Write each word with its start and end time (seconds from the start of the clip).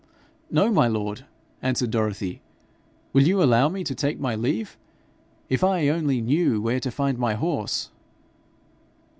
'No, 0.49 0.71
my 0.71 0.87
lord,' 0.87 1.25
answered 1.61 1.91
Dorothy. 1.91 2.41
'Will 3.13 3.21
you 3.27 3.43
allow 3.43 3.69
me 3.69 3.83
to 3.83 3.93
take 3.93 4.19
my 4.19 4.33
leave? 4.33 4.75
If 5.47 5.63
I 5.63 5.89
only 5.89 6.21
knew 6.21 6.59
where 6.59 6.79
to 6.79 6.89
find 6.89 7.19
my 7.19 7.35
horse!' 7.35 7.91